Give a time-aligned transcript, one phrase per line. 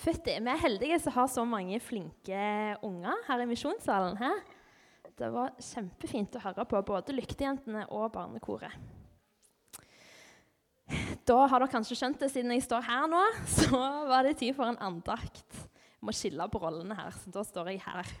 [0.00, 2.44] Fytti, vi er heldige som har så mange flinke
[2.86, 4.16] unger her i misjonssalen.
[4.16, 4.38] Her.
[5.12, 8.72] Det var kjempefint å høre på både Lyktejentene og barnekoret.
[11.28, 13.20] Da har dere kanskje skjønt det, siden jeg står her nå,
[13.58, 15.44] så var det tid for en andakt.
[15.52, 18.16] Jeg må skille på rollene her, så da står jeg her.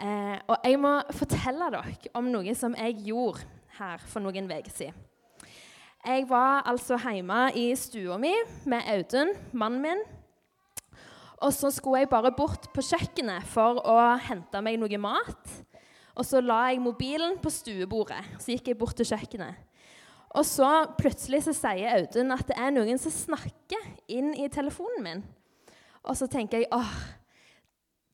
[0.00, 3.44] Eh, og jeg må fortelle dere om noe som jeg gjorde
[3.82, 5.04] her for noen uker siden.
[6.08, 8.32] Jeg var altså hjemme i stua mi
[8.70, 10.08] med Audun, mannen min.
[11.44, 15.52] Og så skulle jeg bare bort på kjøkkenet for å hente meg noe mat.
[16.18, 18.24] Og så la jeg mobilen på stuebordet.
[18.42, 19.64] Så gikk jeg bort til kjøkkenet.
[20.36, 25.04] Og så plutselig så sier Audun at det er noen som snakker inn i telefonen
[25.04, 25.22] min.
[26.04, 26.90] Og så tenker jeg åh,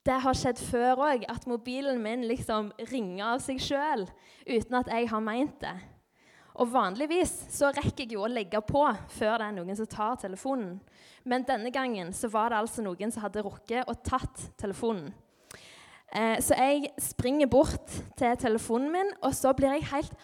[0.05, 4.05] det har skjedd før òg, at mobilen min liksom ringer av seg sjøl
[4.45, 5.75] uten at jeg har meint det.
[6.54, 8.84] Og Vanligvis så rekker jeg jo å legge på
[9.16, 10.77] før det er noen som tar telefonen.
[11.27, 15.10] Men denne gangen så var det altså noen som hadde rukket og tatt telefonen.
[16.14, 20.14] Eh, så jeg springer bort til telefonen min, og så blir jeg helt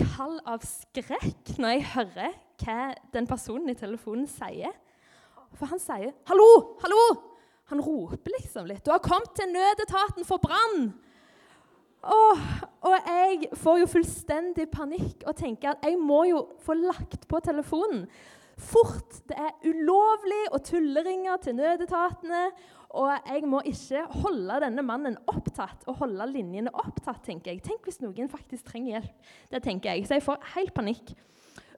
[0.00, 2.34] kald av skrekk når jeg hører
[2.64, 2.80] hva
[3.14, 4.74] den personen i telefonen sier.
[5.56, 6.76] For han sier 'Hallo!
[6.82, 7.22] Hallo!'
[7.70, 8.84] Han roper liksom litt.
[8.84, 10.94] 'Du har kommet til nødetaten for brann!'
[12.04, 12.46] Åh,
[12.86, 17.40] og jeg får jo fullstendig panikk og tenker at jeg må jo få lagt på
[17.42, 18.04] telefonen
[18.56, 19.20] fort.
[19.28, 22.48] Det er ulovlig å tulleringe til nødetatene.
[22.96, 27.24] Og jeg må ikke holde denne mannen opptatt og holde linjene opptatt.
[27.26, 27.62] tenker jeg.
[27.66, 29.30] Tenk hvis noen faktisk trenger hjelp.
[29.52, 30.06] Det tenker jeg.
[30.06, 31.12] Så jeg får helt panikk.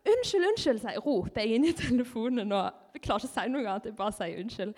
[0.08, 2.52] Unnskyld, unnskyld, jeg, roper jeg inn i telefonen.
[2.52, 3.90] og Jeg klarer ikke å si noe annet.
[3.90, 4.74] jeg bare sier unnskyld.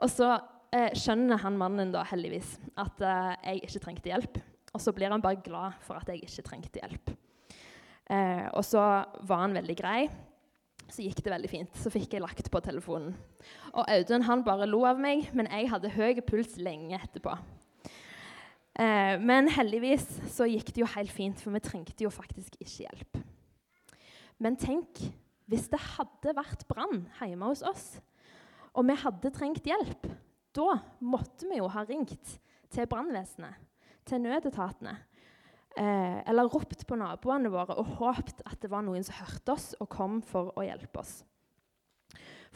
[0.00, 0.32] Og så
[0.72, 4.40] eh, skjønner han mannen da heldigvis at eh, jeg ikke trengte hjelp.
[4.76, 7.12] Og så blir han bare glad for at jeg ikke trengte hjelp.
[8.12, 8.82] Eh, og så
[9.26, 10.00] var han veldig grei
[10.92, 11.78] så gikk det veldig fint.
[11.78, 13.14] Så fikk jeg lagt på telefonen.
[13.74, 17.34] Og Audun han bare lo av meg, men jeg hadde høy puls lenge etterpå.
[18.76, 22.86] Eh, men heldigvis så gikk det jo helt fint, for vi trengte jo faktisk ikke
[22.86, 23.22] hjelp.
[24.42, 25.00] Men tenk
[25.50, 27.86] hvis det hadde vært brann hjemme hos oss,
[28.76, 30.10] og vi hadde trengt hjelp.
[30.56, 32.36] Da måtte vi jo ha ringt
[32.72, 33.56] til brannvesenet,
[34.06, 34.96] til nødetatene.
[35.76, 39.74] Eh, eller ropt på naboene våre og håpt at det var noen som hørte oss
[39.76, 41.18] og kom for å hjelpe oss.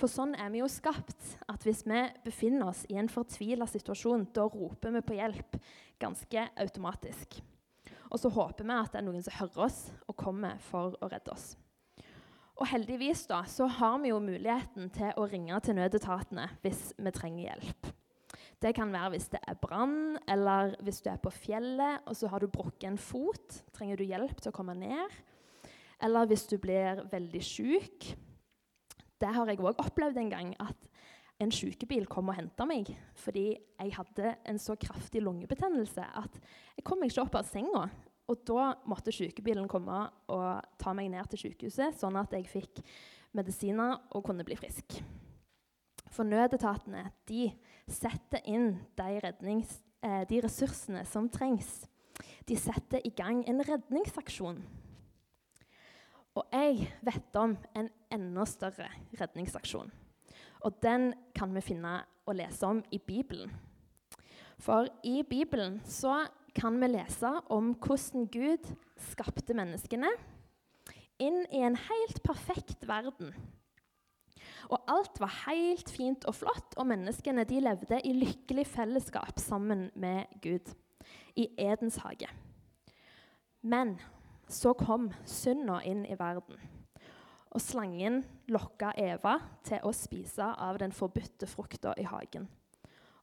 [0.00, 4.30] For sånn er vi jo skapt, at hvis vi befinner oss i en fortvila situasjon,
[4.32, 5.58] da roper vi på hjelp
[6.00, 7.42] ganske automatisk.
[8.08, 11.10] Og så håper vi at det er noen som hører oss og kommer for å
[11.12, 11.52] redde oss.
[12.60, 17.12] Og heldigvis da, så har vi jo muligheten til å ringe til nødetatene hvis vi
[17.16, 17.92] trenger hjelp.
[18.60, 22.28] Det kan være hvis det er brann, eller hvis du er på fjellet og så
[22.28, 23.62] har du brukket en fot.
[23.72, 25.14] Trenger du hjelp til å komme ned?
[26.04, 28.10] Eller hvis du blir veldig syk.
[29.20, 30.52] Det har jeg òg opplevd en gang.
[30.60, 30.90] At
[31.40, 36.36] en sykebil kom og henta meg fordi jeg hadde en så kraftig lungebetennelse at
[36.76, 37.86] jeg kom meg ikke opp av senga.
[38.30, 42.84] Og da måtte sykebilen komme og ta meg ned til sykehuset, sånn at jeg fikk
[43.34, 45.00] medisiner og kunne bli frisk.
[46.10, 47.48] For nødetatene de
[47.90, 49.62] setter inn de,
[50.02, 51.86] eh, de ressursene som trengs.
[52.48, 54.62] De setter i gang en redningsaksjon.
[56.34, 58.88] Og jeg vet om en enda større
[59.18, 59.90] redningsaksjon.
[60.60, 63.50] Og den kan vi finne og lese om i Bibelen.
[64.60, 68.66] For i Bibelen så kan vi lese om hvordan Gud
[69.10, 70.10] skapte menneskene
[71.20, 73.32] inn i en helt perfekt verden
[74.68, 79.88] og alt var helt fint og flott, og menneskene de levde i lykkelig fellesskap sammen
[79.94, 80.74] med Gud
[81.36, 82.28] i Edens hage.
[83.62, 83.96] Men
[84.50, 86.58] så kom synda inn i verden.
[87.50, 92.46] Og slangen lokka Eva til å spise av den forbudte frukta i hagen.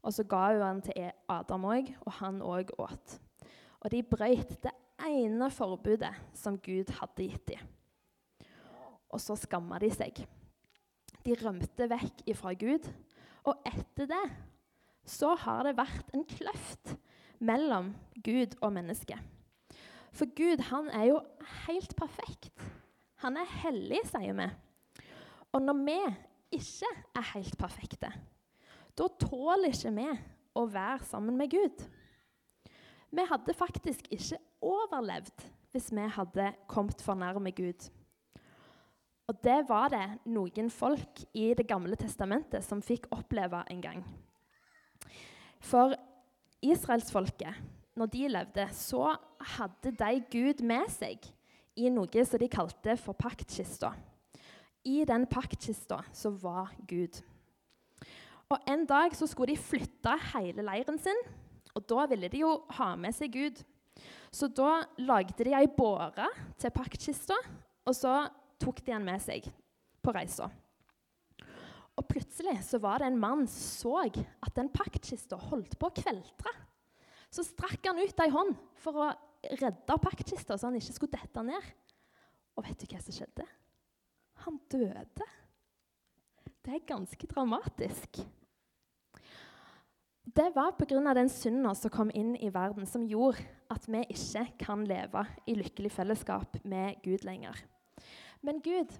[0.04, 3.18] Og så ga hun den til Adam òg, og han òg åt.
[3.82, 4.74] Og de brøyt det
[5.08, 7.64] ene forbudet som Gud hadde gitt dem.
[9.12, 10.24] Og så skamma de seg.
[11.28, 12.88] De rømte vekk ifra Gud.
[13.48, 14.26] Og etter det
[15.08, 16.94] så har det vært en kløft
[17.44, 17.92] mellom
[18.24, 19.20] Gud og mennesket.
[20.16, 21.20] For Gud han er jo
[21.68, 22.64] helt perfekt.
[23.24, 24.48] Han er hellig, sier vi.
[25.52, 26.00] Og når vi
[26.58, 28.10] ikke er helt perfekte,
[28.98, 30.08] da tåler ikke vi
[30.58, 31.84] å være sammen med Gud.
[33.12, 37.90] Vi hadde faktisk ikke overlevd hvis vi hadde kommet for nærme Gud.
[39.28, 44.04] Og det var det noen folk i Det gamle testamentet som fikk oppleve en gang.
[45.60, 45.98] For
[46.64, 47.58] israelsfolket,
[47.98, 49.18] når de levde, så
[49.58, 51.28] hadde de Gud med seg
[51.76, 53.92] i noe som de kalte for paktkista.
[54.88, 57.20] I den paktkista så var Gud.
[58.48, 61.20] Og En dag så skulle de flytte hele leiren sin,
[61.76, 63.60] og da ville de jo ha med seg Gud.
[64.32, 67.36] Så da lagde de ei båre til paktkista,
[67.84, 68.30] og så
[68.62, 69.48] tok de han med seg
[70.04, 70.50] på reisa.
[71.98, 75.96] Og plutselig så var det en mann som så at den paktkista holdt på å
[75.98, 76.54] kveltre.
[77.34, 79.08] Så strakk han ut ei hånd for å
[79.58, 81.72] redde paktkista, så han ikke skulle dette ned.
[82.58, 83.46] Og vet du hva som skjedde?
[84.46, 85.28] Han døde.
[86.66, 88.22] Det er ganske dramatisk.
[90.28, 91.14] Det var pga.
[91.14, 95.56] den synda som kom inn i verden, som gjorde at vi ikke kan leve i
[95.56, 97.56] lykkelig fellesskap med Gud lenger.
[98.42, 98.94] Men Gud,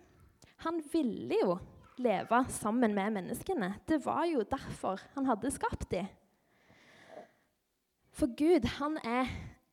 [0.64, 1.58] han ville jo
[1.98, 3.74] leve sammen med menneskene.
[3.88, 6.08] Det var jo derfor han hadde skapt dem.
[8.12, 9.30] For Gud, han er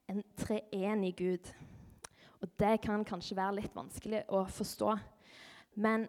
[0.09, 1.53] en treenig Gud.
[2.41, 4.97] Og det kan kanskje være litt vanskelig å forstå.
[5.81, 6.09] Men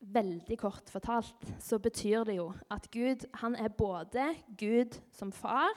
[0.00, 5.74] veldig kort fortalt så betyr det jo at Gud han er både Gud som far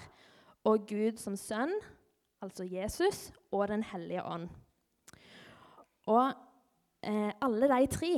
[0.64, 1.74] og Gud som sønn,
[2.42, 4.50] altså Jesus, og Den hellige ånd.
[6.06, 6.34] Og
[7.03, 8.13] eh, alle de tre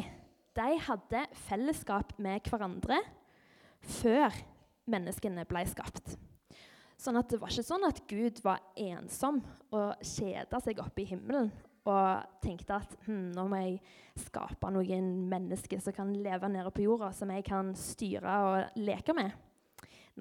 [0.53, 3.00] de hadde fellesskap med hverandre
[3.81, 4.35] før
[4.89, 6.15] menneskene ble skapt.
[7.00, 9.41] Sånn at Det var ikke sånn at Gud var ensom
[9.74, 11.50] og kjeda seg oppe i himmelen
[11.83, 16.86] og tenkte at hm, nå må jeg skape noen mennesker som kan leve nede på
[16.86, 19.33] jorda, som jeg kan styre og leke med.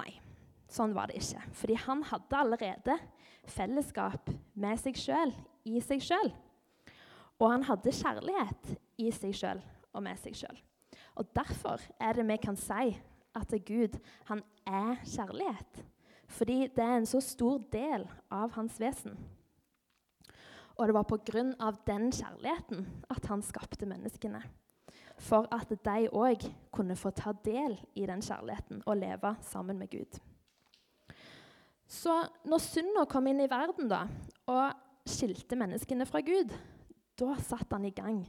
[0.01, 0.11] Nei,
[0.73, 1.45] sånn var det ikke.
[1.61, 2.97] Fordi han hadde allerede
[3.47, 5.37] fellesskap med seg sjøl,
[5.69, 6.33] i seg sjøl.
[7.43, 9.63] Og han hadde kjærlighet i seg sjøl
[9.93, 10.59] og med seg sjøl.
[11.19, 12.95] Og derfor er det vi kan si
[13.35, 13.99] at Gud
[14.29, 15.83] han er kjærlighet.
[16.33, 19.17] Fordi det er en så stor del av hans vesen.
[20.79, 21.71] Og det var pga.
[21.87, 24.43] den kjærligheten at han skapte menneskene.
[25.19, 29.91] For at de òg kunne få ta del i den kjærligheten og leve sammen med
[29.91, 30.21] Gud.
[31.87, 34.07] Så når synda kom inn i verden da,
[34.47, 34.73] og
[35.07, 36.55] skilte menneskene fra Gud,
[37.19, 38.23] da satte han i gang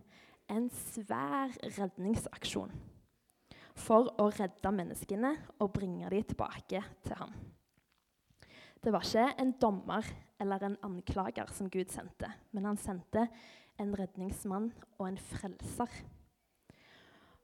[0.51, 2.74] en svær redningsaksjon
[3.80, 5.33] for å redde menneskene
[5.63, 7.33] og bringe dem tilbake til ham.
[8.83, 10.07] Det var ikke en dommer
[10.44, 13.30] eller en anklager som Gud sendte, men han sendte
[13.80, 14.69] en redningsmann
[15.00, 15.89] og en frelser.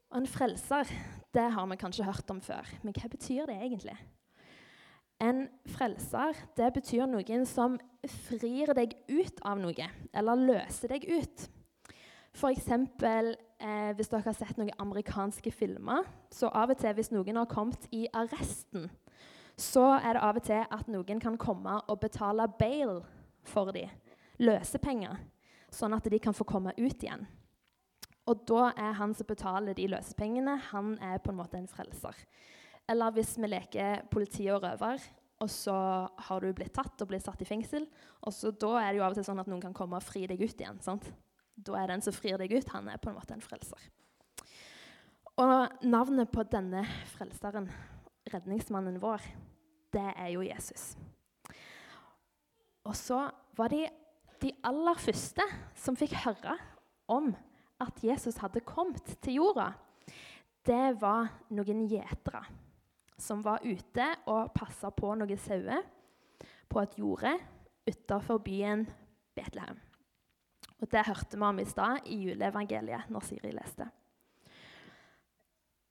[0.09, 0.89] Og En frelser
[1.33, 3.95] det har vi kanskje hørt om før, men hva betyr det egentlig?
[5.21, 7.77] En frelser det betyr noen som
[8.07, 11.47] frir deg ut av noe, eller løser deg ut.
[12.35, 12.69] F.eks.
[13.59, 17.49] Eh, hvis dere har sett noen amerikanske filmer, så av og til hvis noen har
[17.51, 18.87] kommet i arresten,
[19.59, 23.01] så er det av og til at noen kan komme og betale bail
[23.43, 23.91] for dem,
[24.39, 25.19] løsepenger,
[25.75, 27.27] sånn at de kan få komme ut igjen.
[28.29, 32.15] Og da er han som betaler de løsepengene, han er på en måte en frelser.
[32.89, 35.01] Eller hvis vi leker politi og røver,
[35.39, 35.75] og så
[36.27, 37.85] har du blitt tatt og blitt satt i fengsel,
[38.27, 40.03] og så da er det jo av og til sånn at noen kan komme og
[40.03, 40.81] fri deg ut igjen.
[40.83, 41.07] sant?
[41.55, 43.87] Da er den som frir deg ut, han er på en måte en frelser.
[45.39, 46.83] Og navnet på denne
[47.13, 47.69] frelseren,
[48.29, 49.23] redningsmannen vår,
[49.95, 50.91] det er jo Jesus.
[52.83, 53.23] Og så
[53.55, 53.87] var de
[54.39, 55.43] de aller første
[55.75, 56.55] som fikk høre
[57.11, 57.33] om
[57.83, 59.73] at Jesus hadde kommet til jorda.
[60.63, 62.43] Det var noen gjetere
[63.21, 65.85] som var ute og passa på noen sauer
[66.69, 67.35] på et jorde
[67.89, 68.85] utenfor byen
[69.35, 69.79] Betlehem.
[70.79, 73.89] Og Det hørte vi om i stad i juleevangeliet når Siri leste.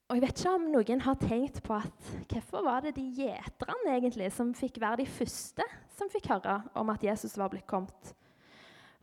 [0.09, 3.91] Og jeg vet ikke om noen har tenkt på at hvorfor var det de gjeterne
[3.93, 8.15] egentlig som fikk være de første som fikk høre om at Jesus var blitt kommet?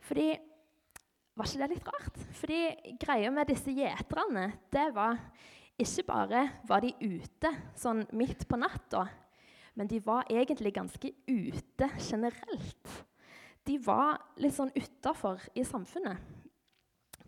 [0.03, 0.35] Fordi
[1.37, 2.15] Var ikke det litt rart?
[2.33, 2.59] Fordi
[2.97, 5.19] greia med disse gjeterne, det var
[5.77, 9.05] ikke bare var de ute sånn midt på natta,
[9.77, 12.93] men de var egentlig ganske ute generelt.
[13.67, 16.17] De var litt sånn utafor i samfunnet.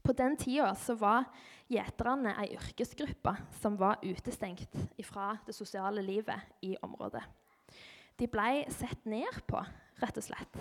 [0.02, 1.28] På den tida så var
[1.70, 4.74] gjeterne ei yrkesgruppe som var utestengt
[5.06, 7.22] fra det sosiale livet i området.
[8.18, 9.62] De ble sett ned på,
[10.02, 10.58] rett og slett.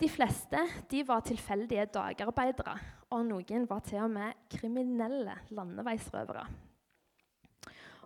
[0.00, 0.58] De fleste
[0.90, 2.74] de var tilfeldige dagarbeidere,
[3.14, 6.46] og noen var til og med kriminelle landeveisrøvere.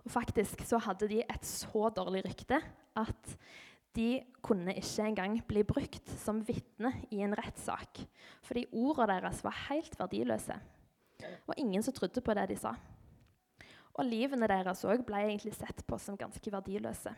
[0.05, 2.61] Og faktisk så hadde de et så dårlig rykte
[2.97, 3.33] at
[3.97, 8.03] de kunne ikke engang bli brukt som vitne i en rettssak,
[8.45, 10.55] fordi ordene deres var helt verdiløse.
[11.49, 12.75] Og ingen som trodde på det de sa.
[13.97, 17.11] Og livene deres òg ble egentlig sett på som ganske verdiløse.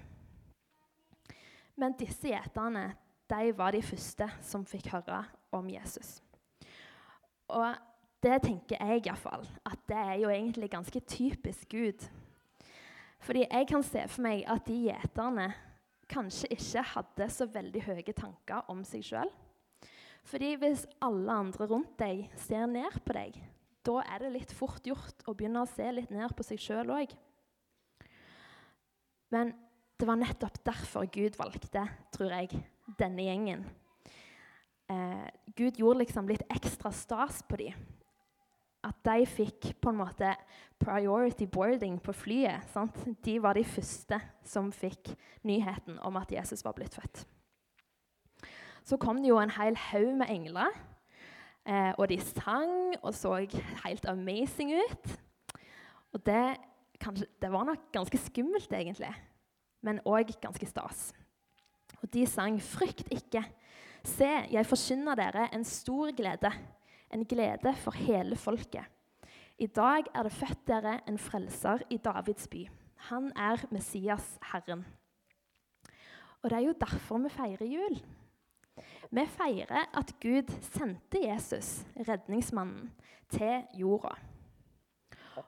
[1.76, 2.94] Men disse gjeterne
[3.32, 5.24] de var de første som fikk høre
[5.56, 6.20] om Jesus.
[7.52, 7.76] Og
[8.24, 12.06] det tenker jeg iallfall at det er jo egentlig ganske typisk Gud.
[13.22, 15.52] Fordi jeg kan se for meg at de gjeterne
[16.12, 19.32] kanskje ikke hadde så veldig høye tanker om seg sjøl.
[20.28, 23.38] Fordi hvis alle andre rundt deg ser ned på deg,
[23.82, 26.94] da er det litt fort gjort å begynne å se litt ned på seg sjøl
[26.94, 27.14] òg.
[29.34, 29.54] Men
[29.98, 32.62] det var nettopp derfor Gud valgte, tror jeg,
[33.00, 33.66] denne gjengen.
[34.92, 37.76] Eh, Gud gjorde liksom litt ekstra stas på dem.
[38.82, 40.32] At de fikk på en måte
[40.82, 42.66] priority boarding på flyet.
[42.74, 42.98] Sant?
[43.24, 44.18] De var de første
[44.48, 45.14] som fikk
[45.46, 47.26] nyheten om at Jesus var blitt født.
[48.84, 50.74] Så kom det jo en hel haug med engler,
[51.70, 53.38] eh, og de sang og så
[53.86, 55.12] helt amazing ut.
[56.12, 56.58] Og det,
[57.00, 59.14] kanskje, det var nok ganske skummelt, egentlig,
[59.86, 61.12] men òg ganske stas.
[62.14, 63.46] De sang 'Frykt ikke'.
[64.04, 66.52] Se, jeg forkynner dere en stor glede,
[67.14, 68.86] en glede for hele folket.
[69.60, 72.70] I dag er det født dere en frelser i Davids by.
[72.96, 74.86] Han er Messias, Herren.
[76.42, 78.02] Og det er jo derfor vi feirer jul.
[79.12, 82.92] Vi feirer at Gud sendte Jesus, redningsmannen,
[83.30, 84.16] til jorda.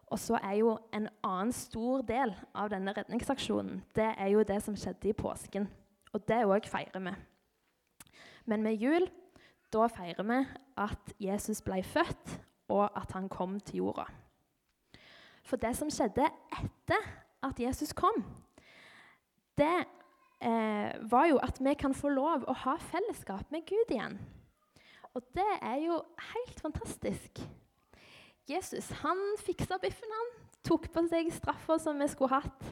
[0.08, 4.62] Og så er jo en annen stor del av denne redningsaksjonen det er jo det
[4.64, 5.68] som skjedde i påsken.
[6.14, 7.14] Og det òg feirer vi.
[8.46, 9.08] Men med jul
[9.74, 10.40] da feirer vi
[10.78, 12.40] at Jesus ble født,
[12.70, 14.06] og at han kom til jorda.
[15.44, 17.10] For det som skjedde etter
[17.44, 18.24] at Jesus kom,
[19.58, 19.86] det
[20.42, 24.18] eh, var jo at vi kan få lov å ha fellesskap med Gud igjen.
[25.14, 26.00] Og det er jo
[26.34, 27.44] helt fantastisk.
[28.50, 30.32] Jesus han fiksa biffen, han.
[30.64, 32.70] Tok på seg straffa som vi skulle hatt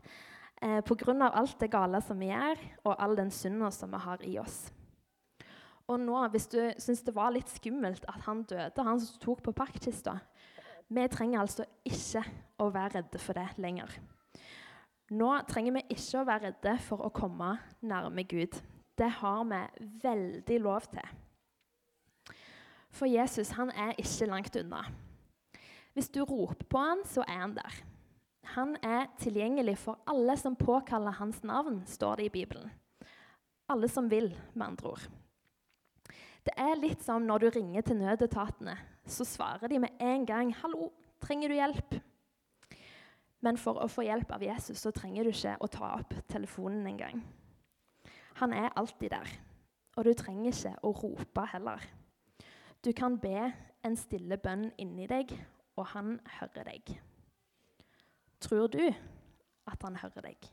[0.61, 1.29] eh, pga.
[1.29, 4.71] alt det gale som vi gjør, og all den synda som vi har i oss.
[5.87, 9.41] Og nå, hvis du syns det var litt skummelt at han døde, han som tok
[9.43, 10.19] på paktkista
[10.87, 12.23] Vi trenger altså ikke
[12.59, 13.91] å være redde for det lenger.
[15.11, 18.55] Nå trenger vi ikke å være redde for å komme nærme Gud.
[18.97, 19.61] Det har vi
[20.03, 21.07] veldig lov til.
[22.91, 24.83] For Jesus han er ikke langt unna.
[25.95, 27.79] Hvis du roper på han, så er han der.
[28.43, 32.71] Han er tilgjengelig for alle som påkaller hans navn, står det i Bibelen.
[33.69, 35.09] Alle som vil, med andre ord.
[36.41, 38.75] Det er litt som når du ringer til nødetatene.
[39.05, 42.01] Så svarer de med en gang 'Hallo, trenger du hjelp?'
[43.41, 46.87] Men for å få hjelp av Jesus så trenger du ikke å ta opp telefonen
[46.87, 47.23] engang.
[48.33, 49.27] Han er alltid der,
[49.97, 51.81] og du trenger ikke å rope heller.
[52.85, 55.33] Du kan be en stille bønn inni deg,
[55.75, 57.01] og han hører deg.
[58.41, 58.81] Tror du
[59.69, 60.49] at han hører deg?